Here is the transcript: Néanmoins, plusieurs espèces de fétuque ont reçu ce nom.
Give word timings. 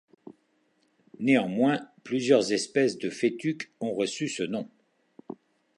Néanmoins, 1.19 1.87
plusieurs 2.03 2.51
espèces 2.53 2.97
de 2.97 3.11
fétuque 3.11 3.71
ont 3.81 3.93
reçu 3.93 4.27
ce 4.29 4.41
nom. 4.41 4.67